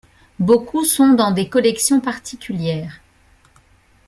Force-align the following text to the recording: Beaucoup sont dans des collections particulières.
Beaucoup 0.39 0.83
sont 0.83 1.13
dans 1.13 1.29
des 1.29 1.47
collections 1.47 2.01
particulières. 2.01 3.01